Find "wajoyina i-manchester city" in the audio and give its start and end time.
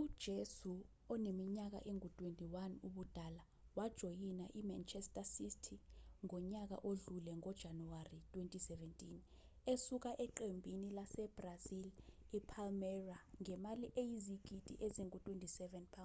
3.78-5.76